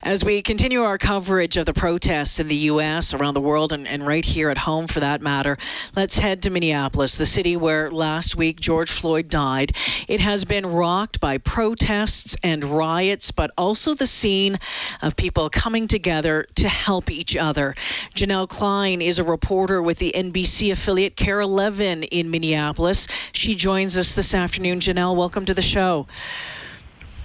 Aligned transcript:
As 0.00 0.24
we 0.24 0.42
continue 0.42 0.82
our 0.82 0.96
coverage 0.96 1.56
of 1.56 1.66
the 1.66 1.74
protests 1.74 2.38
in 2.38 2.46
the 2.46 2.54
U.S., 2.54 3.14
around 3.14 3.34
the 3.34 3.40
world, 3.40 3.72
and, 3.72 3.88
and, 3.88 4.06
right 4.06 4.24
here 4.24 4.48
at 4.48 4.56
home 4.56 4.86
for 4.86 5.00
that 5.00 5.20
matter, 5.20 5.58
let's 5.96 6.16
head 6.16 6.44
to 6.44 6.50
Minneapolis, 6.50 7.16
the 7.16 7.26
city 7.26 7.56
where 7.56 7.90
last 7.90 8.36
week 8.36 8.60
George 8.60 8.92
Floyd 8.92 9.28
died. 9.28 9.72
It 10.06 10.20
has 10.20 10.44
been 10.44 10.66
rocked 10.66 11.20
by 11.20 11.38
protests 11.38 12.36
and 12.44 12.62
riots, 12.62 13.32
but 13.32 13.50
also 13.58 13.94
the 13.94 14.06
scene 14.06 14.58
of 15.02 15.16
people 15.16 15.50
coming 15.50 15.88
together 15.88 16.46
to 16.54 16.68
help 16.68 17.10
each 17.10 17.36
other. 17.36 17.74
Janel 18.14 18.48
Klein 18.48 19.02
is 19.02 19.18
a 19.18 19.24
reporter 19.24 19.82
with 19.82 19.98
the 19.98 20.12
NBC 20.14 20.70
affiliate 20.70 21.16
KARE 21.16 21.40
11 21.40 22.04
in 22.04 22.30
Minneapolis. 22.30 23.08
She 23.32 23.56
joins 23.56 23.98
us 23.98 24.14
this 24.14 24.32
afternoon. 24.32 24.78
Janel, 24.78 25.16
welcome 25.16 25.44
to 25.46 25.54
the 25.54 25.60
show. 25.60 26.06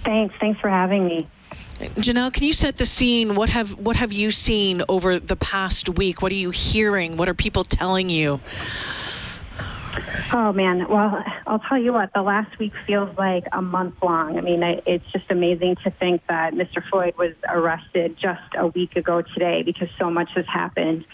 Thanks. 0.02 0.34
Thanks 0.40 0.60
for 0.60 0.68
having 0.68 1.06
me. 1.06 1.28
Janel, 1.78 2.32
can 2.32 2.44
you 2.44 2.52
set 2.52 2.76
the 2.76 2.86
scene? 2.86 3.34
What 3.34 3.48
have 3.48 3.78
what 3.78 3.96
have 3.96 4.12
you 4.12 4.30
seen 4.30 4.82
over 4.88 5.18
the 5.18 5.36
past 5.36 5.88
week? 5.88 6.22
What 6.22 6.30
are 6.32 6.36
you 6.36 6.50
hearing? 6.50 7.16
What 7.16 7.28
are 7.28 7.34
people 7.34 7.64
telling 7.64 8.10
you? 8.10 8.40
Oh 10.32 10.52
man, 10.52 10.88
well, 10.88 11.22
I'll 11.46 11.60
tell 11.60 11.78
you 11.78 11.92
what. 11.92 12.12
The 12.12 12.22
last 12.22 12.58
week 12.58 12.72
feels 12.86 13.16
like 13.16 13.44
a 13.52 13.62
month 13.62 14.02
long. 14.02 14.36
I 14.36 14.40
mean, 14.40 14.62
it's 14.62 15.06
just 15.12 15.30
amazing 15.30 15.76
to 15.84 15.90
think 15.90 16.26
that 16.26 16.54
Mr. 16.54 16.82
Floyd 16.82 17.16
was 17.16 17.34
arrested 17.48 18.16
just 18.16 18.42
a 18.56 18.66
week 18.66 18.96
ago 18.96 19.22
today 19.22 19.62
because 19.62 19.88
so 19.98 20.10
much 20.10 20.32
has 20.32 20.46
happened. 20.46 21.04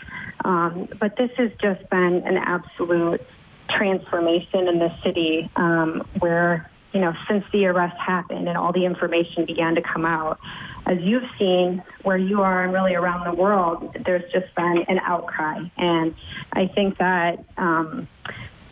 Um, 0.44 0.88
but 0.98 1.16
this 1.16 1.30
has 1.36 1.52
just 1.60 1.88
been 1.90 2.22
an 2.26 2.36
absolute 2.38 3.20
transformation 3.68 4.68
in 4.68 4.78
the 4.78 4.94
city 5.02 5.50
um, 5.56 6.06
where 6.18 6.70
you 6.92 7.00
know, 7.00 7.14
since 7.28 7.44
the 7.52 7.66
arrest 7.66 7.96
happened 7.96 8.48
and 8.48 8.56
all 8.56 8.72
the 8.72 8.84
information 8.84 9.44
began 9.44 9.76
to 9.76 9.82
come 9.82 10.04
out, 10.04 10.40
as 10.86 11.00
you've 11.00 11.28
seen 11.38 11.82
where 12.02 12.16
you 12.16 12.42
are 12.42 12.64
and 12.64 12.72
really 12.72 12.94
around 12.94 13.24
the 13.24 13.34
world, 13.34 13.96
there's 14.04 14.30
just 14.32 14.52
been 14.54 14.84
an 14.88 14.98
outcry. 14.98 15.62
And 15.76 16.14
I 16.52 16.66
think 16.66 16.98
that, 16.98 17.44
um, 17.56 18.08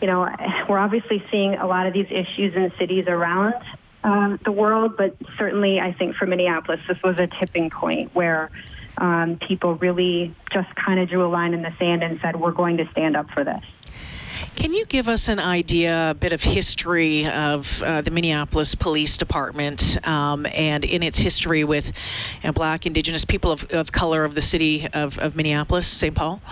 you 0.01 0.07
know, 0.07 0.29
we're 0.69 0.79
obviously 0.79 1.23
seeing 1.31 1.55
a 1.55 1.67
lot 1.67 1.87
of 1.87 1.92
these 1.92 2.11
issues 2.11 2.55
in 2.55 2.73
cities 2.79 3.07
around 3.07 3.55
um, 4.03 4.39
the 4.42 4.53
world, 4.53 4.97
but 4.97 5.17
certainly 5.37 5.81
I 5.81 5.92
think 5.92 6.17
for 6.17 6.27
Minneapolis, 6.27 6.81
this 6.89 7.01
was 7.03 7.19
a 7.19 7.27
tipping 7.27 7.70
point 7.70 8.14
where 8.14 8.51
um, 8.97 9.37
people 9.37 9.75
really 9.77 10.35
just 10.51 10.75
kind 10.75 10.98
of 10.98 11.09
drew 11.09 11.25
a 11.25 11.29
line 11.29 11.55
in 11.55 11.62
the 11.62 11.73
sand 11.79 12.03
and 12.03 12.20
said, 12.20 12.37
we're 12.37 12.53
going 12.53 12.79
to 12.79 12.89
stand 12.91 13.17
up 13.17 13.31
for 13.31 13.45
this. 13.45 13.62
Can 14.59 14.75
you 14.75 14.87
give 14.87 15.09
us 15.09 15.28
an 15.28 15.39
idea, 15.39 16.11
a 16.11 16.14
bit 16.14 16.33
of 16.33 16.42
history 16.42 17.28
of 17.28 17.81
uh, 17.81 18.01
the 18.01 18.11
Minneapolis 18.11 18.75
Police 18.75 19.17
Department 19.17 20.05
um, 20.05 20.47
and 20.53 20.84
in 20.84 21.05
its 21.05 21.17
history 21.17 21.62
with 21.62 21.92
you 22.42 22.48
know, 22.48 22.53
Black, 22.53 22.84
Indigenous 22.84 23.25
people 23.25 23.53
of, 23.53 23.70
of 23.73 23.92
color 23.92 24.25
of 24.25 24.34
the 24.34 24.41
city 24.41 24.89
of, 24.92 25.17
of 25.20 25.36
Minneapolis, 25.36 25.86
St. 25.86 26.12
Paul? 26.12 26.42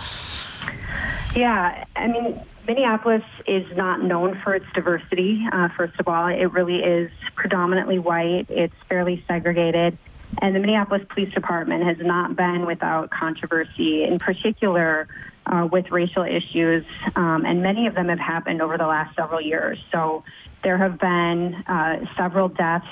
Yeah, 1.35 1.83
I 1.97 2.07
mean, 2.07 2.39
Minneapolis 2.65 3.25
is 3.45 3.75
not 3.75 4.01
known 4.01 4.39
for 4.39 4.55
its 4.55 4.67
diversity. 4.73 5.45
Uh, 5.51 5.67
first 5.67 5.99
of 5.99 6.07
all, 6.07 6.27
it 6.27 6.45
really 6.45 6.81
is 6.81 7.11
predominantly 7.35 7.99
white. 7.99 8.45
It's 8.47 8.75
fairly 8.87 9.21
segregated. 9.27 9.97
And 10.41 10.55
the 10.55 10.61
Minneapolis 10.61 11.05
Police 11.09 11.33
Department 11.33 11.83
has 11.83 11.97
not 11.97 12.37
been 12.37 12.65
without 12.65 13.09
controversy, 13.09 14.05
in 14.05 14.17
particular 14.17 15.09
uh, 15.47 15.67
with 15.71 15.91
racial 15.91 16.23
issues, 16.23 16.85
um, 17.15 17.45
and 17.45 17.63
many 17.63 17.87
of 17.87 17.95
them 17.95 18.09
have 18.09 18.19
happened 18.19 18.61
over 18.61 18.77
the 18.77 18.87
last 18.87 19.15
several 19.15 19.41
years. 19.41 19.79
So 19.91 20.23
there 20.63 20.77
have 20.77 20.99
been 20.99 21.55
uh, 21.67 22.05
several 22.15 22.49
deaths 22.49 22.87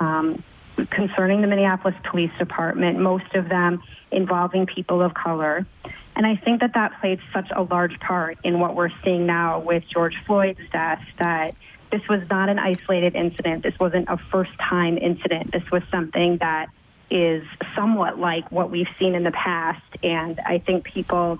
um, 0.00 0.42
concerning 0.90 1.40
the 1.40 1.46
Minneapolis 1.46 1.96
Police 2.04 2.32
Department, 2.38 2.98
most 3.00 3.34
of 3.34 3.48
them 3.48 3.82
involving 4.10 4.66
people 4.66 5.02
of 5.02 5.14
color. 5.14 5.66
And 6.14 6.26
I 6.26 6.36
think 6.36 6.60
that 6.60 6.74
that 6.74 7.00
played 7.00 7.20
such 7.32 7.50
a 7.50 7.62
large 7.62 7.98
part 8.00 8.38
in 8.44 8.60
what 8.60 8.74
we're 8.74 8.90
seeing 9.04 9.26
now 9.26 9.58
with 9.58 9.84
George 9.88 10.16
Floyd's 10.24 10.60
death 10.72 11.04
that 11.18 11.54
this 11.90 12.06
was 12.08 12.22
not 12.28 12.48
an 12.48 12.58
isolated 12.58 13.14
incident. 13.14 13.62
This 13.62 13.78
wasn't 13.78 14.08
a 14.08 14.16
first 14.16 14.52
time 14.58 14.98
incident. 14.98 15.52
This 15.52 15.70
was 15.70 15.82
something 15.90 16.38
that 16.38 16.68
is 17.10 17.44
somewhat 17.74 18.18
like 18.18 18.50
what 18.50 18.70
we've 18.70 18.88
seen 18.98 19.14
in 19.14 19.22
the 19.22 19.30
past. 19.30 19.82
And 20.02 20.40
I 20.40 20.58
think 20.58 20.84
people 20.84 21.38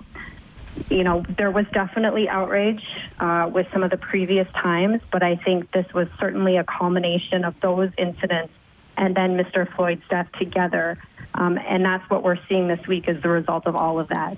you 0.89 1.03
know, 1.03 1.23
there 1.37 1.51
was 1.51 1.65
definitely 1.73 2.29
outrage 2.29 2.83
uh, 3.19 3.49
with 3.51 3.67
some 3.73 3.83
of 3.83 3.91
the 3.91 3.97
previous 3.97 4.47
times, 4.53 5.01
but 5.11 5.23
I 5.23 5.35
think 5.35 5.71
this 5.71 5.85
was 5.93 6.07
certainly 6.19 6.57
a 6.57 6.63
culmination 6.63 7.43
of 7.45 7.59
those 7.61 7.91
incidents 7.97 8.53
and 8.97 9.15
then 9.15 9.37
Mr. 9.37 9.71
Floyd's 9.75 10.01
death 10.09 10.27
together. 10.39 10.97
Um, 11.33 11.57
and 11.57 11.85
that's 11.85 12.09
what 12.09 12.23
we're 12.23 12.39
seeing 12.49 12.67
this 12.67 12.85
week 12.87 13.07
as 13.07 13.21
the 13.21 13.29
result 13.29 13.67
of 13.67 13.75
all 13.75 13.99
of 13.99 14.07
that. 14.07 14.37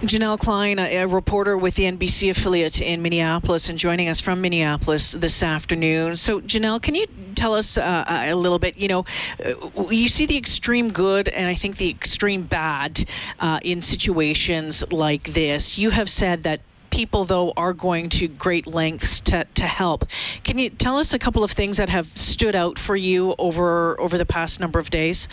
Janel 0.00 0.38
Klein, 0.38 0.78
a, 0.78 1.06
reporter 1.06 1.56
with 1.56 1.74
the 1.74 1.84
NBC 1.84 2.30
affiliate 2.30 2.80
in 2.80 3.02
Minneapolis, 3.02 3.68
and 3.68 3.78
joining 3.78 4.08
us 4.08 4.20
from 4.20 4.40
Minneapolis 4.40 5.12
this 5.12 5.42
afternoon. 5.42 6.16
So, 6.16 6.40
Janel, 6.40 6.80
can 6.80 6.94
you 6.94 7.06
tell 7.34 7.54
us 7.54 7.78
uh, 7.78 8.04
a 8.08 8.34
little 8.34 8.58
bit? 8.58 8.78
You 8.78 8.88
know, 8.88 9.04
uh, 9.44 9.88
you 9.90 10.08
see 10.08 10.26
the 10.26 10.36
extreme 10.36 10.92
good 10.92 11.28
and 11.28 11.46
I 11.46 11.54
think 11.54 11.76
the 11.76 11.90
extreme 11.90 12.42
bad 12.42 13.04
uh, 13.40 13.60
in 13.62 13.82
situations 13.82 14.90
like 14.92 15.24
this. 15.24 15.78
You 15.78 15.90
have 15.90 16.08
said 16.08 16.44
that 16.44 16.60
people, 16.90 17.24
though, 17.24 17.52
are 17.56 17.72
going 17.72 18.10
to 18.10 18.28
great 18.28 18.66
lengths 18.66 19.20
to, 19.22 19.46
to 19.56 19.64
help. 19.64 20.04
Can 20.44 20.58
you 20.58 20.70
tell 20.70 20.98
us 20.98 21.14
a 21.14 21.18
couple 21.18 21.44
of 21.44 21.50
things 21.50 21.78
that 21.78 21.88
have 21.88 22.06
stood 22.16 22.54
out 22.54 22.78
for 22.78 22.96
you 22.96 23.34
over 23.38 24.00
over 24.00 24.16
the 24.16 24.26
past 24.26 24.60
number 24.60 24.78
of 24.78 24.90
days? 24.90 25.28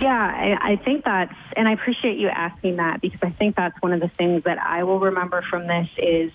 Yeah, 0.00 0.10
I, 0.10 0.72
I 0.72 0.76
think 0.76 1.04
that's, 1.04 1.34
and 1.56 1.68
I 1.68 1.72
appreciate 1.72 2.18
you 2.18 2.28
asking 2.28 2.76
that 2.76 3.00
because 3.00 3.20
I 3.22 3.30
think 3.30 3.56
that's 3.56 3.80
one 3.80 3.92
of 3.92 4.00
the 4.00 4.08
things 4.08 4.44
that 4.44 4.58
I 4.58 4.84
will 4.84 4.98
remember 4.98 5.42
from 5.42 5.66
this 5.66 5.88
is, 5.96 6.32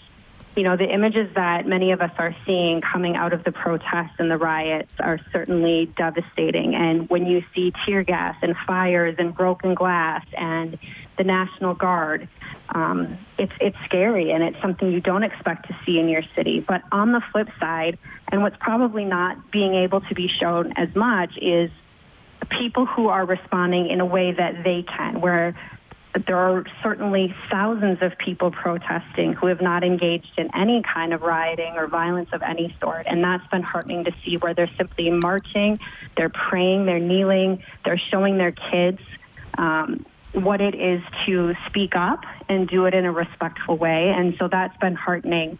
you 0.56 0.64
know, 0.64 0.76
the 0.76 0.92
images 0.92 1.34
that 1.36 1.68
many 1.68 1.92
of 1.92 2.02
us 2.02 2.12
are 2.18 2.36
seeing 2.46 2.82
coming 2.82 3.16
out 3.16 3.34
of 3.34 3.44
the 3.44 3.52
protests 3.52 4.16
and 4.18 4.32
the 4.32 4.38
riots 4.38 4.92
are 5.00 5.20
certainly 5.32 5.86
devastating. 5.98 6.74
And 6.76 7.10
when 7.10 7.28
you 7.28 7.44
see 7.54 7.74
tear 7.86 8.04
gas 8.04 8.36
and 8.42 8.58
fires 8.58 9.16
and 9.20 9.36
broken 9.36 9.76
glass 9.76 10.26
and 10.38 10.78
the 11.18 11.24
National 11.24 11.76
Guard, 11.76 12.28
um, 12.70 13.18
it's 13.38 13.54
it's 13.60 13.78
scary 13.86 14.32
and 14.32 14.44
it's 14.44 14.60
something 14.62 14.92
you 14.92 15.02
don't 15.02 15.24
expect 15.24 15.68
to 15.68 15.76
see 15.86 16.00
in 16.00 16.10
your 16.10 16.24
city. 16.36 16.60
But 16.60 16.84
on 16.92 17.12
the 17.12 17.22
flip 17.32 17.50
side, 17.60 17.98
and 18.32 18.42
what's 18.42 18.58
probably 18.58 19.06
not 19.06 19.52
being 19.52 19.76
able 19.76 20.02
to 20.02 20.16
be 20.16 20.28
shown 20.28 20.74
as 20.74 20.94
much 20.96 21.38
is 21.38 21.72
people 22.48 22.86
who 22.86 23.08
are 23.10 23.26
responding 23.26 23.90
in 23.90 24.00
a 24.00 24.06
way 24.06 24.32
that 24.32 24.64
they 24.64 24.84
can, 24.84 25.22
where 25.22 25.56
there 26.26 26.38
are 26.38 26.66
certainly 26.82 27.36
thousands 27.52 28.02
of 28.02 28.18
people 28.18 28.50
protesting 28.50 29.34
who 29.34 29.48
have 29.48 29.62
not 29.62 29.84
engaged 29.84 30.32
in 30.38 30.50
any 30.56 30.82
kind 30.82 31.14
of 31.14 31.22
rioting 31.22 31.74
or 31.76 31.88
violence 31.88 32.30
of 32.34 32.42
any 32.42 32.76
sort. 32.82 33.06
And 33.06 33.24
that's 33.24 33.46
been 33.48 33.62
heartening 33.62 34.06
to 34.06 34.14
see 34.26 34.38
where 34.38 34.54
they're 34.54 34.72
simply 34.78 35.10
marching, 35.12 35.80
they're 36.16 36.30
praying, 36.30 36.86
they're 36.86 37.00
kneeling, 37.00 37.64
they're 37.86 38.00
showing 38.00 38.38
their 38.38 38.52
kids 38.52 39.02
um, 39.58 40.06
what 40.34 40.62
it 40.62 40.76
is 40.76 41.02
to 41.26 41.56
speak 41.68 41.96
up 41.96 42.26
and 42.48 42.68
do 42.68 42.86
it 42.86 42.94
in 42.94 43.06
a 43.06 43.12
respectful 43.12 43.78
way. 43.78 44.10
And 44.10 44.36
so 44.38 44.48
that's 44.48 44.78
been 44.78 44.96
heartening. 44.96 45.60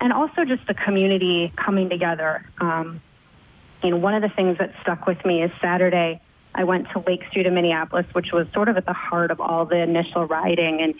And 0.00 0.12
also 0.12 0.44
just 0.44 0.64
the 0.68 0.74
community 0.74 1.52
coming 1.56 1.88
together. 1.88 2.44
Um, 2.60 3.00
one 3.82 4.14
of 4.14 4.22
the 4.22 4.28
things 4.28 4.58
that 4.58 4.72
stuck 4.82 5.06
with 5.06 5.24
me 5.24 5.42
is 5.42 5.50
Saturday. 5.60 6.20
I 6.54 6.64
went 6.64 6.90
to 6.90 7.00
Lake 7.00 7.24
Street 7.30 7.46
in 7.46 7.54
Minneapolis, 7.54 8.06
which 8.12 8.32
was 8.32 8.50
sort 8.50 8.68
of 8.68 8.76
at 8.76 8.86
the 8.86 8.92
heart 8.92 9.30
of 9.30 9.40
all 9.40 9.64
the 9.64 9.76
initial 9.76 10.26
rioting, 10.26 10.80
and 10.80 10.94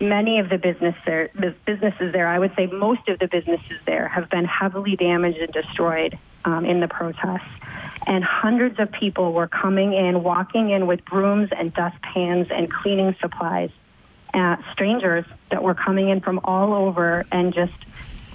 many 0.00 0.38
of 0.38 0.48
the 0.48 0.58
business 0.58 0.94
there, 1.04 1.30
the 1.34 1.54
businesses 1.64 2.12
there, 2.12 2.26
I 2.26 2.38
would 2.38 2.54
say 2.54 2.66
most 2.66 3.08
of 3.08 3.18
the 3.18 3.28
businesses 3.28 3.78
there, 3.84 4.08
have 4.08 4.28
been 4.28 4.44
heavily 4.44 4.96
damaged 4.96 5.38
and 5.38 5.52
destroyed 5.52 6.18
um, 6.44 6.64
in 6.64 6.80
the 6.80 6.88
protests. 6.88 7.48
And 8.06 8.22
hundreds 8.22 8.78
of 8.78 8.92
people 8.92 9.32
were 9.32 9.48
coming 9.48 9.92
in, 9.92 10.22
walking 10.22 10.70
in 10.70 10.86
with 10.86 11.04
brooms 11.04 11.50
and 11.56 11.72
dustpans 11.72 12.48
and 12.50 12.70
cleaning 12.70 13.16
supplies. 13.20 13.70
Uh, 14.32 14.56
strangers 14.72 15.24
that 15.50 15.62
were 15.62 15.74
coming 15.74 16.08
in 16.08 16.20
from 16.20 16.40
all 16.44 16.74
over 16.74 17.24
and 17.32 17.54
just 17.54 17.72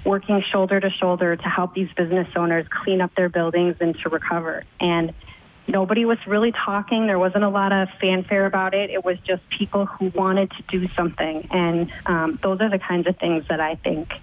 working 0.03 0.43
shoulder 0.51 0.79
to 0.79 0.89
shoulder 0.89 1.35
to 1.35 1.49
help 1.49 1.73
these 1.73 1.91
business 1.93 2.27
owners 2.35 2.65
clean 2.69 3.01
up 3.01 3.13
their 3.15 3.29
buildings 3.29 3.75
and 3.79 3.97
to 3.99 4.09
recover. 4.09 4.63
And 4.79 5.13
nobody 5.67 6.05
was 6.05 6.17
really 6.27 6.51
talking. 6.51 7.07
There 7.07 7.19
wasn't 7.19 7.43
a 7.43 7.49
lot 7.49 7.71
of 7.71 7.89
fanfare 7.99 8.45
about 8.45 8.73
it. 8.73 8.89
It 8.89 9.03
was 9.03 9.19
just 9.19 9.47
people 9.49 9.85
who 9.85 10.07
wanted 10.09 10.51
to 10.51 10.63
do 10.63 10.87
something. 10.89 11.47
And 11.51 11.91
um, 12.05 12.39
those 12.41 12.61
are 12.61 12.69
the 12.69 12.79
kinds 12.79 13.07
of 13.07 13.17
things 13.17 13.47
that 13.47 13.59
I 13.59 13.75
think 13.75 14.13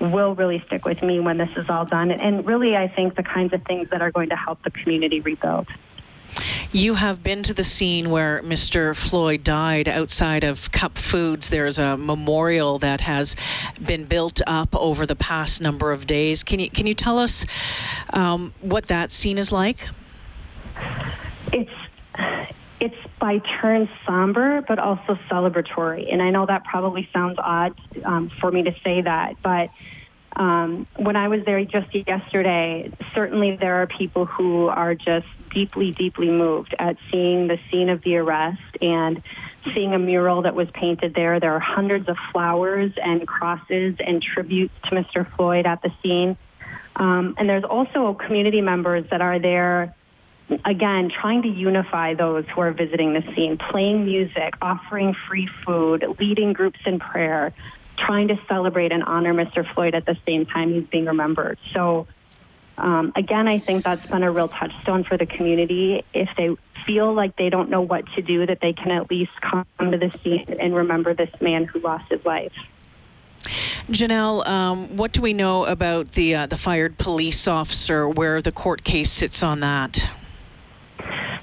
will 0.00 0.34
really 0.34 0.62
stick 0.66 0.84
with 0.84 1.02
me 1.02 1.20
when 1.20 1.38
this 1.38 1.50
is 1.56 1.68
all 1.68 1.84
done. 1.84 2.10
And 2.10 2.46
really, 2.46 2.76
I 2.76 2.88
think 2.88 3.16
the 3.16 3.22
kinds 3.22 3.52
of 3.52 3.62
things 3.64 3.90
that 3.90 4.00
are 4.00 4.10
going 4.10 4.28
to 4.30 4.36
help 4.36 4.62
the 4.62 4.70
community 4.70 5.20
rebuild. 5.20 5.68
You 6.70 6.94
have 6.94 7.22
been 7.22 7.44
to 7.44 7.54
the 7.54 7.64
scene 7.64 8.10
where 8.10 8.42
Mr. 8.42 8.94
Floyd 8.94 9.42
died 9.42 9.88
outside 9.88 10.44
of 10.44 10.70
Cup 10.70 10.98
Foods. 10.98 11.48
There's 11.48 11.78
a 11.78 11.96
memorial 11.96 12.78
that 12.80 13.00
has 13.00 13.36
been 13.84 14.04
built 14.04 14.42
up 14.46 14.76
over 14.76 15.06
the 15.06 15.16
past 15.16 15.62
number 15.62 15.92
of 15.92 16.06
days. 16.06 16.42
Can 16.42 16.60
you 16.60 16.68
can 16.68 16.86
you 16.86 16.92
tell 16.92 17.18
us 17.18 17.46
um, 18.12 18.52
what 18.60 18.88
that 18.88 19.10
scene 19.10 19.38
is 19.38 19.50
like? 19.50 19.88
It's 21.54 21.72
it's 22.80 22.96
by 23.18 23.38
turns 23.38 23.88
somber, 24.06 24.60
but 24.60 24.78
also 24.78 25.18
celebratory. 25.30 26.12
And 26.12 26.20
I 26.20 26.30
know 26.30 26.44
that 26.44 26.64
probably 26.64 27.08
sounds 27.14 27.38
odd 27.38 27.80
um, 28.04 28.28
for 28.28 28.52
me 28.52 28.64
to 28.64 28.74
say 28.84 29.00
that, 29.00 29.40
but 29.42 29.70
um, 30.36 30.86
when 30.96 31.16
I 31.16 31.28
was 31.28 31.44
there 31.44 31.64
just 31.64 31.94
yesterday, 31.94 32.90
certainly 33.14 33.56
there 33.56 33.82
are 33.82 33.86
people 33.86 34.26
who 34.26 34.68
are 34.68 34.94
just 34.94 35.26
deeply, 35.50 35.90
deeply 35.92 36.30
moved 36.30 36.74
at 36.78 36.96
seeing 37.10 37.48
the 37.48 37.58
scene 37.70 37.88
of 37.88 38.02
the 38.02 38.16
arrest 38.16 38.62
and 38.80 39.22
seeing 39.74 39.94
a 39.94 39.98
mural 39.98 40.42
that 40.42 40.54
was 40.54 40.70
painted 40.70 41.14
there. 41.14 41.40
There 41.40 41.54
are 41.54 41.60
hundreds 41.60 42.08
of 42.08 42.16
flowers 42.32 42.92
and 43.02 43.26
crosses 43.26 43.96
and 44.04 44.22
tributes 44.22 44.74
to 44.84 44.90
Mr. 44.90 45.26
Floyd 45.26 45.66
at 45.66 45.82
the 45.82 45.92
scene. 46.02 46.36
Um, 46.96 47.34
and 47.38 47.48
there's 47.48 47.64
also 47.64 48.14
community 48.14 48.60
members 48.60 49.08
that 49.10 49.20
are 49.20 49.38
there 49.38 49.94
again, 50.64 51.10
trying 51.10 51.42
to 51.42 51.48
unify 51.48 52.14
those 52.14 52.46
who 52.48 52.60
are 52.60 52.70
visiting 52.72 53.12
the 53.12 53.22
scene, 53.34 53.58
playing 53.58 54.04
music, 54.04 54.54
offering 54.62 55.14
free 55.14 55.46
food, 55.46 56.04
leading 56.18 56.52
groups 56.52 56.80
in 56.86 56.98
prayer, 56.98 57.52
trying 57.98 58.28
to 58.28 58.38
celebrate 58.48 58.92
and 58.92 59.02
honor 59.02 59.34
Mr. 59.34 59.66
Floyd 59.74 59.94
at 59.94 60.06
the 60.06 60.16
same 60.26 60.46
time 60.46 60.72
he's 60.72 60.84
being 60.84 61.06
remembered. 61.06 61.58
So, 61.72 62.06
um, 62.76 63.12
again, 63.16 63.48
I 63.48 63.58
think 63.58 63.84
that's 63.84 64.06
been 64.06 64.22
a 64.22 64.30
real 64.30 64.48
touchstone 64.48 65.04
for 65.04 65.16
the 65.16 65.26
community. 65.26 66.04
If 66.14 66.28
they 66.36 66.54
feel 66.86 67.12
like 67.12 67.36
they 67.36 67.50
don't 67.50 67.70
know 67.70 67.82
what 67.82 68.06
to 68.14 68.22
do, 68.22 68.46
that 68.46 68.60
they 68.60 68.72
can 68.72 68.90
at 68.90 69.10
least 69.10 69.32
come 69.40 69.64
to 69.80 69.98
the 69.98 70.10
scene 70.22 70.56
and 70.58 70.74
remember 70.74 71.14
this 71.14 71.30
man 71.40 71.64
who 71.64 71.80
lost 71.80 72.10
his 72.10 72.24
life. 72.24 72.52
Janel, 73.88 74.46
um, 74.46 74.96
what 74.96 75.12
do 75.12 75.22
we 75.22 75.32
know 75.32 75.64
about 75.64 76.10
the 76.12 76.34
uh, 76.34 76.46
the 76.46 76.58
fired 76.58 76.98
police 76.98 77.48
officer? 77.48 78.08
Where 78.08 78.42
the 78.42 78.52
court 78.52 78.84
case 78.84 79.10
sits 79.10 79.42
on 79.42 79.60
that? 79.60 80.08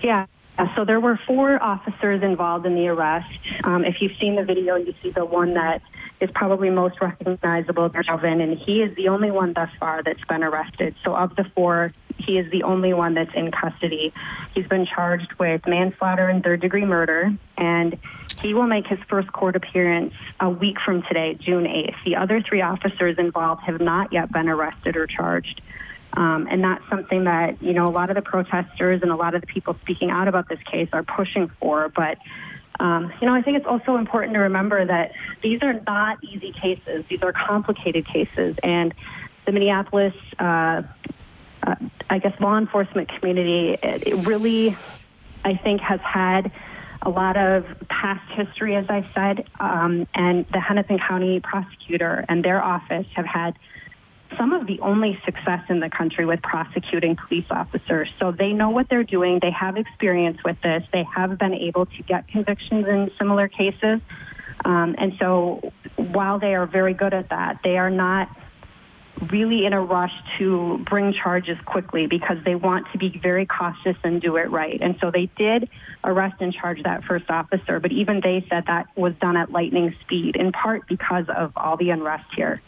Yeah. 0.02 0.28
So 0.76 0.86
there 0.86 1.00
were 1.00 1.18
four 1.18 1.62
officers 1.62 2.24
involved 2.24 2.66
in 2.66 2.76
the 2.76 2.88
arrest. 2.88 3.40
Um, 3.64 3.84
if 3.84 4.02
you've 4.02 4.16
seen 4.20 4.36
the 4.36 4.44
video, 4.44 4.76
you 4.76 4.94
see 5.02 5.10
the 5.10 5.26
one 5.26 5.56
that 5.56 5.82
is 6.20 6.32
probably 6.32 6.70
most 6.70 7.02
recognizable, 7.02 7.92
Chauvin, 8.04 8.42
and 8.42 8.58
he 8.58 8.82
is 8.82 8.96
the 8.96 9.10
only 9.10 9.32
one 9.32 9.54
thus 9.54 9.70
far 9.80 10.02
that's 10.04 10.24
been 10.26 10.44
arrested. 10.44 10.96
So 11.04 11.16
of 11.16 11.36
the 11.36 11.44
four, 11.44 11.92
he 12.18 12.38
is 12.38 12.50
the 12.52 12.64
only 12.64 12.94
one 12.94 13.14
that's 13.14 13.34
in 13.34 13.52
custody. 13.52 14.14
He's 14.54 14.68
been 14.68 14.86
charged 14.86 15.34
with 15.34 15.68
manslaughter 15.68 16.30
and 16.30 16.44
third 16.44 16.62
degree 16.62 16.86
murder, 16.86 17.34
and 17.58 17.98
he 18.42 18.54
will 18.54 18.68
make 18.68 18.88
his 18.88 19.00
first 19.10 19.32
court 19.32 19.56
appearance 19.56 20.14
a 20.40 20.50
week 20.50 20.78
from 20.80 21.02
today, 21.04 21.36
June 21.36 21.66
8th. 21.66 21.96
The 22.06 22.16
other 22.16 22.42
three 22.42 22.62
officers 22.62 23.18
involved 23.18 23.64
have 23.64 23.82
not 23.82 24.14
yet 24.14 24.32
been 24.32 24.48
arrested 24.48 24.96
or 24.96 25.08
charged. 25.08 25.62
Um, 26.14 26.48
and 26.50 26.64
that's 26.64 26.88
something 26.90 27.26
that, 27.26 27.62
you 27.62 27.74
know, 27.74 27.88
a 27.88 27.92
lot 27.92 28.10
of 28.10 28.16
the 28.16 28.22
protesters 28.22 29.02
and 29.02 29.12
a 29.12 29.16
lot 29.16 29.36
of 29.36 29.42
the 29.42 29.48
people 29.48 29.74
speaking 29.82 30.12
out 30.12 30.30
about 30.30 30.48
this 30.48 30.62
case 30.64 30.88
are 30.94 31.04
pushing 31.04 31.50
for. 31.60 31.90
But, 31.90 32.18
um, 32.80 33.12
you 33.22 33.28
know, 33.28 33.34
I 33.34 33.42
think 33.42 33.58
it's 33.58 33.66
also 33.66 33.98
important 33.98 34.34
to 34.34 34.40
remember 34.40 34.86
that 34.86 35.14
these 35.42 35.62
are 35.64 35.74
not 35.74 36.24
easy 36.24 36.52
cases. 36.52 37.06
These 37.10 37.22
are 37.22 37.34
complicated 37.34 38.06
cases. 38.06 38.58
And 38.64 38.94
the 39.46 39.52
Minneapolis, 39.52 40.14
uh, 40.40 40.84
uh, 41.64 41.76
I 42.10 42.20
guess, 42.20 42.40
law 42.40 42.58
enforcement 42.58 43.10
community, 43.10 43.78
it, 43.82 44.08
it 44.08 44.16
really, 44.28 44.78
I 45.44 45.56
think, 45.56 45.82
has 45.82 46.00
had 46.02 46.52
a 47.02 47.10
lot 47.10 47.38
of 47.38 47.66
past 47.88 48.30
history, 48.32 48.76
as 48.76 48.86
I 48.90 49.08
said, 49.14 49.48
um, 49.60 50.08
and 50.16 50.46
the 50.48 50.60
Hennepin 50.60 51.00
County 51.00 51.40
prosecutor 51.40 52.26
and 52.28 52.44
their 52.44 52.64
office 52.64 53.06
have 53.16 53.26
had 53.26 53.56
some 54.38 54.54
of 54.54 54.68
the 54.68 54.80
only 54.82 55.20
success 55.26 55.64
in 55.70 55.80
the 55.80 55.90
country 55.90 56.26
with 56.26 56.42
prosecuting 56.42 57.16
police 57.16 57.46
officers. 57.50 58.10
So 58.20 58.32
they 58.32 58.54
know 58.54 58.70
what 58.70 58.90
they're 58.90 59.04
doing. 59.04 59.40
They 59.40 59.52
have 59.52 59.78
experience 59.78 60.44
with 60.44 60.62
this. 60.62 60.84
They 60.92 61.04
have 61.04 61.38
been 61.38 61.54
able 61.54 61.86
to 61.86 62.04
get 62.04 62.28
convictions 62.28 62.88
in 62.88 63.12
similar 63.18 63.48
cases. 63.48 64.02
Um, 64.64 64.96
and 64.98 65.16
so 65.20 65.72
while 65.96 66.40
they 66.40 66.56
are 66.56 66.66
very 66.66 66.94
good 66.94 67.14
at 67.14 67.30
that, 67.30 67.60
they 67.64 67.78
are 67.78 67.90
not 67.90 68.30
really 69.30 69.66
in 69.66 69.74
a 69.74 69.82
rush 69.82 70.14
to 70.38 70.78
bring 70.80 71.14
charges 71.14 71.58
quickly 71.62 72.06
because 72.06 72.38
they 72.44 72.56
want 72.56 72.92
to 72.92 72.98
be 72.98 73.10
very 73.10 73.46
cautious 73.46 73.96
and 74.04 74.22
do 74.22 74.36
it 74.36 74.50
right. 74.50 74.80
And 74.82 74.98
so 75.00 75.10
they 75.10 75.28
did 75.38 75.70
arrest 76.04 76.36
and 76.42 76.54
charge 76.54 76.84
that 76.84 77.04
first 77.06 77.30
officer, 77.30 77.80
but 77.80 77.92
even 77.92 78.20
they 78.20 78.46
said 78.50 78.66
that 78.68 78.88
was 78.96 79.16
done 79.16 79.38
at 79.38 79.52
lightning 79.52 79.96
speed, 80.02 80.36
in 80.36 80.52
part 80.52 80.88
because 80.88 81.30
of 81.30 81.54
all 81.56 81.78
the 81.78 81.92
unrest 81.92 82.26
here. 82.36 82.62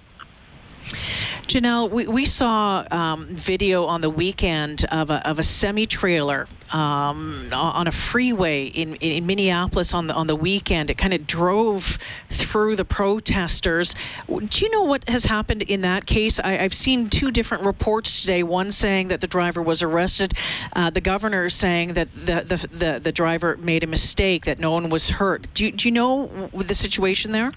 Janel, 1.47 1.89
we, 1.89 2.07
we 2.07 2.25
saw 2.25 2.85
um, 2.91 3.25
video 3.27 3.85
on 3.85 4.01
the 4.01 4.09
weekend 4.09 4.83
of 4.91 5.09
a, 5.09 5.29
of 5.29 5.39
a 5.39 5.43
semi 5.43 5.85
trailer 5.85 6.45
um, 6.73 7.47
on 7.53 7.87
a 7.87 7.91
freeway 7.93 8.65
in, 8.65 8.95
in 8.95 9.25
Minneapolis 9.25 9.93
on 9.93 10.07
the, 10.07 10.13
on 10.13 10.27
the 10.27 10.35
weekend. 10.35 10.89
It 10.89 10.97
kind 10.97 11.13
of 11.13 11.25
drove 11.25 11.97
through 12.29 12.75
the 12.75 12.83
protesters. 12.83 13.95
Do 14.27 14.65
you 14.65 14.69
know 14.71 14.83
what 14.83 15.07
has 15.07 15.23
happened 15.23 15.61
in 15.61 15.81
that 15.81 16.05
case? 16.05 16.39
I, 16.41 16.51
have 16.51 16.73
seen 16.73 17.09
two 17.09 17.31
different 17.31 17.63
reports 17.63 18.21
today. 18.21 18.43
One 18.43 18.73
saying 18.73 19.07
that 19.09 19.21
the 19.21 19.27
driver 19.27 19.61
was 19.61 19.83
arrested, 19.83 20.33
uh, 20.73 20.89
the 20.89 20.99
governor 20.99 21.49
saying 21.49 21.93
that 21.93 22.13
the, 22.13 22.43
the, 22.45 22.77
the, 22.77 22.99
the 22.99 23.11
driver 23.13 23.55
made 23.55 23.85
a 23.85 23.87
mistake, 23.87 24.45
that 24.45 24.59
no 24.59 24.71
one 24.71 24.89
was 24.89 25.09
hurt. 25.09 25.47
Do 25.53 25.71
do 25.71 25.87
you 25.87 25.93
know 25.93 26.49
the 26.53 26.75
situation 26.75 27.31
there? 27.31 27.53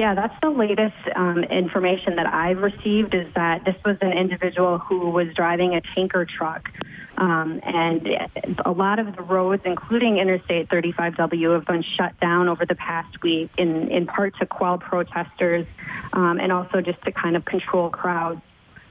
Yeah, 0.00 0.14
that's 0.14 0.40
the 0.40 0.48
latest 0.48 0.96
um, 1.14 1.44
information 1.44 2.16
that 2.16 2.24
I've 2.24 2.62
received 2.62 3.12
is 3.12 3.30
that 3.34 3.66
this 3.66 3.76
was 3.84 3.98
an 4.00 4.14
individual 4.14 4.78
who 4.78 5.10
was 5.10 5.34
driving 5.34 5.74
a 5.74 5.82
tanker 5.94 6.24
truck. 6.24 6.70
Um, 7.18 7.60
and 7.62 8.08
a 8.64 8.70
lot 8.70 8.98
of 8.98 9.14
the 9.14 9.20
roads, 9.20 9.60
including 9.66 10.16
Interstate 10.16 10.70
35W, 10.70 11.52
have 11.52 11.66
been 11.66 11.82
shut 11.82 12.18
down 12.18 12.48
over 12.48 12.64
the 12.64 12.76
past 12.76 13.20
week, 13.22 13.50
in, 13.58 13.88
in 13.88 14.06
part 14.06 14.38
to 14.38 14.46
quell 14.46 14.78
protesters 14.78 15.66
um, 16.14 16.40
and 16.40 16.50
also 16.50 16.80
just 16.80 17.02
to 17.02 17.12
kind 17.12 17.36
of 17.36 17.44
control 17.44 17.90
crowds. 17.90 18.40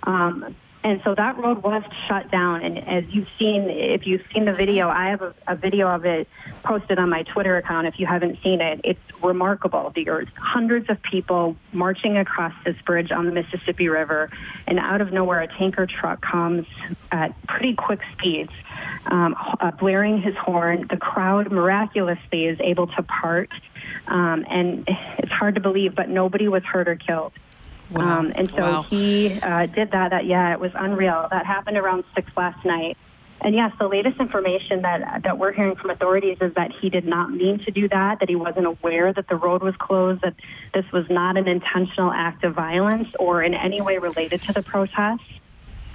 Um, 0.04 0.56
and 0.82 1.02
so 1.04 1.14
that 1.14 1.38
road 1.38 1.62
was 1.62 1.84
shut 2.08 2.32
down. 2.32 2.64
And 2.64 2.78
as 2.78 3.04
you've 3.10 3.28
seen, 3.38 3.70
if 3.70 4.08
you've 4.08 4.24
seen 4.34 4.46
the 4.46 4.54
video, 4.54 4.88
I 4.88 5.10
have 5.10 5.22
a, 5.22 5.34
a, 5.46 5.56
video 5.56 5.90
of 5.90 6.06
it 6.06 6.28
posted 6.64 6.98
on 6.98 7.10
my 7.10 7.24
Twitter 7.24 7.58
account. 7.58 7.86
If 7.86 8.00
you 8.00 8.06
haven't 8.06 8.42
seen 8.42 8.62
it, 8.62 8.80
it's 8.86 9.00
remarkable. 9.22 9.92
There 9.94 10.20
are 10.20 10.24
hundreds 10.38 10.90
of 10.90 11.02
people 11.02 11.58
marching 11.74 12.18
across 12.18 12.54
this 12.64 12.78
bridge 12.84 13.12
on 13.12 13.26
the 13.26 13.32
Mississippi 13.34 13.90
River, 13.90 14.30
and 14.68 14.80
out 14.80 15.02
of 15.02 15.12
nowhere, 15.12 15.42
a 15.42 15.48
tanker 15.48 15.86
truck 15.86 16.22
comes 16.22 16.66
at 17.12 17.36
pretty 17.46 17.76
quick 17.76 18.00
speeds, 18.14 18.54
um, 19.08 19.36
uh, 19.60 19.72
blaring 19.72 20.22
his 20.22 20.36
horn. 20.36 20.88
The 20.90 20.98
crowd 20.98 21.52
miraculously 21.52 22.46
is 22.46 22.60
able 22.62 22.88
to 22.88 23.04
part, 23.04 23.52
um, 24.08 24.46
and 24.50 24.86
it's 25.18 25.32
hard 25.32 25.56
to 25.56 25.62
believe, 25.62 25.94
but 25.94 26.08
nobody 26.08 26.48
was 26.48 26.64
hurt 26.64 26.88
or 26.88 26.96
killed. 26.96 27.34
Wow. 27.92 28.20
Um, 28.20 28.34
and 28.36 28.50
so 28.52 28.58
wow. 28.58 28.84
he 28.84 29.40
uh, 29.42 29.66
did 29.66 29.92
that. 29.92 30.12
That 30.12 30.26
yeah, 30.26 30.54
it 30.54 30.60
was 30.60 30.72
unreal. 30.76 31.28
That 31.32 31.46
happened 31.46 31.78
around 31.78 32.04
six 32.16 32.36
last 32.38 32.64
night. 32.66 32.98
And 33.42 33.56
yes, 33.56 33.72
the 33.80 33.88
latest 33.88 34.20
information 34.20 34.82
that 34.82 35.24
that 35.24 35.38
we're 35.38 35.54
hearing 35.54 35.76
from 35.76 35.90
authorities 35.90 36.38
is 36.42 36.54
that 36.56 36.72
he 36.72 36.90
did 36.90 37.06
not 37.06 37.32
mean 37.32 37.60
to 37.60 37.72
do 37.72 37.88
that. 37.88 38.20
That 38.20 38.30
he 38.30 38.36
wasn't 38.36 38.66
aware 38.66 39.12
that 39.14 39.28
the 39.28 39.36
road 39.36 39.64
was 39.64 39.76
closed. 39.78 40.22
That 40.22 40.36
this 40.74 40.92
was 40.92 41.10
not 41.10 41.38
an 41.38 41.48
intentional 41.48 42.12
act 42.12 42.44
of 42.44 42.54
violence 42.54 43.08
or 43.18 43.42
in 43.42 43.54
any 43.54 43.82
way 43.82 43.98
related 43.98 44.42
to 44.44 44.54
the 44.54 44.62
protest. 44.62 45.24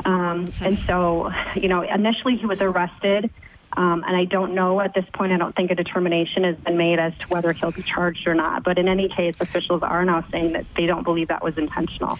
Um, 0.04 0.52
and 0.60 0.78
so, 0.80 1.32
you 1.54 1.68
know, 1.68 1.82
initially 1.82 2.36
he 2.36 2.46
was 2.46 2.60
arrested. 2.60 3.30
Um, 3.76 4.04
and 4.06 4.16
I 4.16 4.24
don't 4.24 4.54
know 4.54 4.80
at 4.80 4.94
this 4.94 5.04
point, 5.12 5.32
I 5.32 5.36
don't 5.36 5.54
think 5.54 5.70
a 5.70 5.74
determination 5.74 6.44
has 6.44 6.56
been 6.56 6.76
made 6.76 6.98
as 6.98 7.16
to 7.18 7.28
whether 7.28 7.52
he'll 7.52 7.72
be 7.72 7.82
charged 7.82 8.26
or 8.26 8.34
not. 8.34 8.62
But 8.62 8.78
in 8.78 8.88
any 8.88 9.08
case, 9.08 9.34
officials 9.40 9.82
are 9.82 10.04
now 10.04 10.24
saying 10.30 10.52
that 10.52 10.66
they 10.74 10.86
don't 10.86 11.02
believe 11.02 11.28
that 11.28 11.42
was 11.42 11.58
intentional. 11.58 12.18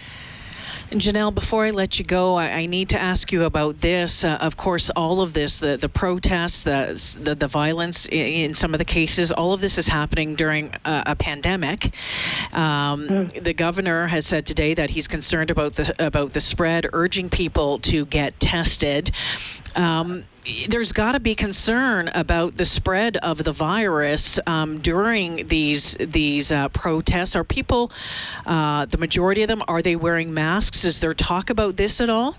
And 0.91 1.01
Janel, 1.01 1.33
before 1.33 1.65
I 1.65 1.71
let 1.71 1.97
you 1.97 2.05
go, 2.05 2.35
I, 2.35 2.51
I 2.51 2.65
need 2.67 2.89
to 2.89 3.01
ask 3.01 3.31
you 3.31 3.45
about 3.45 3.81
this. 3.81 4.23
Uh, 4.23 4.37
of 4.39 4.55
course, 4.55 4.91
all 4.91 5.21
of 5.21 5.33
this, 5.33 5.57
the, 5.57 5.77
the 5.77 5.89
protests, 5.89 6.61
the, 6.61 7.17
the, 7.19 7.33
the 7.33 7.47
violence 7.47 8.05
in, 8.05 8.19
in, 8.19 8.53
some 8.53 8.75
of 8.75 8.77
the 8.77 8.85
cases, 8.85 9.31
all 9.31 9.53
of 9.53 9.61
this 9.61 9.79
is 9.79 9.87
happening 9.87 10.35
during 10.35 10.75
a, 10.85 11.03
a 11.07 11.15
pandemic. 11.15 11.85
Um, 12.53 13.07
mm. 13.07 13.43
The 13.43 13.53
governor 13.53 14.05
has 14.05 14.27
said 14.27 14.45
today 14.45 14.75
that 14.75 14.91
he's 14.91 15.07
concerned 15.07 15.49
about 15.49 15.73
the 15.73 15.95
about 16.05 16.33
the 16.33 16.39
spread, 16.39 16.85
urging 16.93 17.29
people 17.29 17.79
to 17.79 18.05
get 18.05 18.39
tested. 18.39 19.09
Um, 19.75 20.23
there's 20.69 20.91
got 20.91 21.13
to 21.13 21.19
be 21.19 21.35
concern 21.35 22.09
about 22.13 22.55
the 22.55 22.65
spread 22.65 23.17
of 23.17 23.43
the 23.43 23.51
virus 23.51 24.39
um, 24.45 24.79
during 24.79 25.47
these 25.47 25.95
these 25.95 26.51
uh, 26.51 26.69
protests. 26.69 27.35
Are 27.35 27.43
people, 27.43 27.91
uh, 28.45 28.85
the 28.85 28.97
majority 28.97 29.41
of 29.41 29.47
them, 29.47 29.63
are 29.67 29.81
they 29.81 29.95
wearing 29.95 30.33
masks? 30.33 30.85
Is 30.85 30.99
there 30.99 31.13
talk 31.13 31.49
about 31.49 31.75
this 31.75 31.99
at 31.99 32.09
all? 32.09 32.37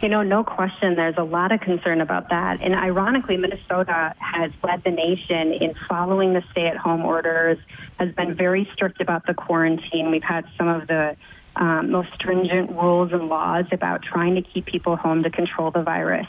You 0.00 0.08
know, 0.08 0.22
no 0.22 0.42
question, 0.42 0.96
there's 0.96 1.16
a 1.16 1.22
lot 1.22 1.52
of 1.52 1.60
concern 1.60 2.00
about 2.00 2.30
that. 2.30 2.60
And 2.60 2.74
ironically, 2.74 3.36
Minnesota 3.36 4.14
has 4.18 4.50
led 4.62 4.82
the 4.82 4.90
nation 4.90 5.52
in 5.52 5.74
following 5.74 6.32
the 6.32 6.42
stay 6.50 6.66
at 6.66 6.76
home 6.76 7.04
orders, 7.04 7.58
has 7.98 8.12
been 8.12 8.34
very 8.34 8.68
strict 8.72 9.00
about 9.00 9.24
the 9.24 9.34
quarantine. 9.34 10.10
We've 10.10 10.24
had 10.24 10.46
some 10.58 10.66
of 10.66 10.88
the 10.88 11.16
um, 11.56 11.90
most 11.90 12.12
stringent 12.14 12.70
rules 12.70 13.12
and 13.12 13.28
laws 13.28 13.66
about 13.72 14.02
trying 14.02 14.34
to 14.36 14.42
keep 14.42 14.66
people 14.66 14.96
home 14.96 15.22
to 15.22 15.30
control 15.30 15.70
the 15.70 15.82
virus. 15.82 16.26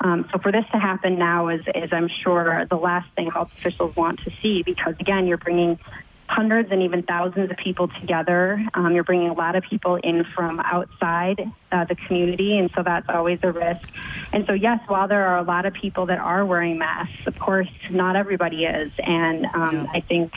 Um, 0.00 0.28
so 0.32 0.38
for 0.38 0.50
this 0.50 0.64
to 0.72 0.78
happen 0.78 1.18
now 1.18 1.48
is, 1.48 1.62
is, 1.74 1.92
I'm 1.92 2.08
sure, 2.08 2.66
the 2.68 2.76
last 2.76 3.08
thing 3.14 3.30
health 3.30 3.52
officials 3.58 3.94
want 3.94 4.20
to 4.24 4.32
see 4.42 4.62
because, 4.62 4.96
again, 4.98 5.26
you're 5.26 5.36
bringing 5.36 5.78
hundreds 6.26 6.72
and 6.72 6.82
even 6.82 7.02
thousands 7.02 7.50
of 7.50 7.56
people 7.58 7.88
together. 7.88 8.64
Um, 8.74 8.94
you're 8.94 9.04
bringing 9.04 9.28
a 9.28 9.34
lot 9.34 9.54
of 9.54 9.62
people 9.64 9.96
in 9.96 10.24
from 10.24 10.60
outside 10.60 11.52
uh, 11.70 11.84
the 11.84 11.94
community, 11.94 12.58
and 12.58 12.70
so 12.74 12.82
that's 12.82 13.08
always 13.08 13.38
a 13.42 13.52
risk. 13.52 13.86
And 14.32 14.46
so, 14.46 14.54
yes, 14.54 14.80
while 14.88 15.08
there 15.08 15.26
are 15.26 15.38
a 15.38 15.42
lot 15.42 15.66
of 15.66 15.74
people 15.74 16.06
that 16.06 16.18
are 16.18 16.44
wearing 16.44 16.78
masks, 16.78 17.26
of 17.26 17.38
course, 17.38 17.68
not 17.90 18.16
everybody 18.16 18.64
is. 18.64 18.90
And 18.98 19.44
um, 19.46 19.74
yeah. 19.74 19.86
I 19.92 20.00
think, 20.00 20.32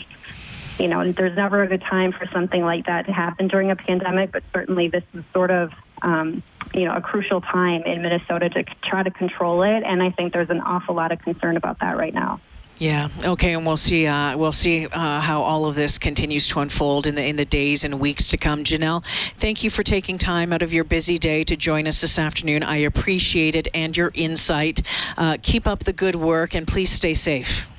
you 0.79 0.87
know, 0.87 1.11
there's 1.11 1.35
never 1.35 1.63
a 1.63 1.67
good 1.67 1.81
time 1.81 2.11
for 2.11 2.25
something 2.27 2.61
like 2.61 2.85
that 2.87 3.05
to 3.05 3.13
happen 3.13 3.47
during 3.47 3.71
a 3.71 3.75
pandemic, 3.75 4.31
but 4.31 4.43
certainly 4.53 4.87
this 4.87 5.03
is 5.13 5.23
sort 5.33 5.51
of. 5.51 5.71
Um, 6.01 6.43
you 6.73 6.83
know, 6.83 6.93
a 6.93 7.01
crucial 7.01 7.39
time 7.39 7.83
in 7.83 8.01
Minnesota 8.01 8.49
to 8.49 8.63
try 8.83 9.01
to 9.01 9.09
control 9.09 9.63
it, 9.63 9.83
and 9.83 10.03
I 10.03 10.09
think 10.09 10.33
there's 10.33 10.49
an 10.49 10.59
awful 10.59 10.93
lot 10.93 11.13
of 11.13 11.21
concern 11.21 11.55
about 11.55 11.79
that 11.79 11.95
right 11.95 12.13
now. 12.13 12.41
Yeah. 12.77 13.07
Okay. 13.23 13.53
And 13.53 13.65
we'll 13.65 13.77
see. 13.77 14.05
Uh, 14.05 14.37
we'll 14.37 14.51
see 14.51 14.85
uh, 14.85 15.21
how 15.21 15.43
all 15.43 15.65
of 15.65 15.75
this 15.75 15.97
continues 15.97 16.49
to 16.49 16.59
unfold 16.59 17.07
in 17.07 17.15
the 17.15 17.25
in 17.25 17.37
the 17.37 17.45
days 17.45 17.85
and 17.85 17.99
weeks 17.99 18.29
to 18.29 18.37
come. 18.37 18.65
Janel, 18.65 19.05
thank 19.37 19.63
you 19.63 19.69
for 19.69 19.83
taking 19.83 20.17
time 20.17 20.51
out 20.51 20.61
of 20.61 20.73
your 20.73 20.83
busy 20.83 21.17
day 21.17 21.45
to 21.45 21.55
join 21.55 21.87
us 21.87 22.01
this 22.01 22.19
afternoon. 22.19 22.63
I 22.63 22.77
appreciate 22.77 23.55
it 23.55 23.69
and 23.73 23.95
your 23.95 24.11
insight. 24.13 24.81
Uh, 25.17 25.37
keep 25.41 25.67
up 25.67 25.79
the 25.79 25.93
good 25.93 26.15
work 26.15 26.53
and 26.53 26.67
please 26.67 26.91
stay 26.91 27.13
safe. 27.13 27.69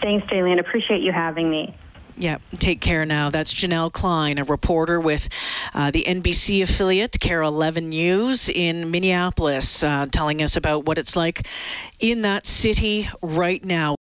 Thanks, 0.00 0.26
Jaylene. 0.28 0.60
Appreciate 0.60 1.00
you 1.00 1.10
having 1.10 1.50
me. 1.50 1.74
Yeah, 2.20 2.36
take 2.58 2.82
care 2.82 3.06
now. 3.06 3.30
That's 3.30 3.54
Janel 3.54 3.90
Klein, 3.90 4.36
a 4.36 4.44
reporter 4.44 5.00
with 5.00 5.26
uh, 5.72 5.90
the 5.90 6.04
NBC 6.06 6.62
affiliate, 6.62 7.18
KARE 7.18 7.40
11 7.40 7.88
News 7.88 8.50
in 8.50 8.90
Minneapolis, 8.90 9.82
uh, 9.82 10.04
telling 10.12 10.42
us 10.42 10.58
about 10.58 10.84
what 10.84 10.98
it's 10.98 11.16
like 11.16 11.46
in 11.98 12.22
that 12.22 12.46
city 12.46 13.08
right 13.22 13.64
now. 13.64 13.96